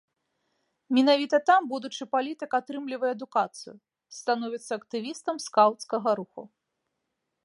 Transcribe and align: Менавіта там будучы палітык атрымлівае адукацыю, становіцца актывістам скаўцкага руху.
Менавіта 0.97 1.39
там 1.49 1.67
будучы 1.73 2.03
палітык 2.13 2.51
атрымлівае 2.59 3.11
адукацыю, 3.17 3.73
становіцца 4.21 4.71
актывістам 4.79 5.35
скаўцкага 5.45 6.09
руху. 6.21 6.41